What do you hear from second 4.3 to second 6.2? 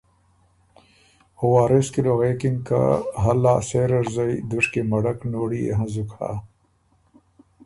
دُشکی مړک نوړی يې هنزُک